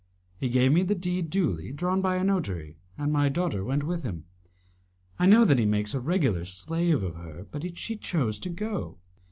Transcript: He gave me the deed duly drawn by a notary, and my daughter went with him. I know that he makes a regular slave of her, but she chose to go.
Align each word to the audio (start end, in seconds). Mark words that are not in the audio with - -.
He 0.39 0.49
gave 0.49 0.71
me 0.71 0.81
the 0.81 0.95
deed 0.95 1.29
duly 1.29 1.71
drawn 1.71 2.01
by 2.01 2.15
a 2.15 2.23
notary, 2.23 2.79
and 2.97 3.13
my 3.13 3.29
daughter 3.29 3.63
went 3.63 3.83
with 3.83 4.01
him. 4.01 4.25
I 5.19 5.27
know 5.27 5.45
that 5.45 5.59
he 5.59 5.65
makes 5.67 5.93
a 5.93 5.99
regular 5.99 6.43
slave 6.45 7.03
of 7.03 7.13
her, 7.17 7.45
but 7.51 7.77
she 7.77 7.97
chose 7.97 8.39
to 8.39 8.49
go. 8.49 8.97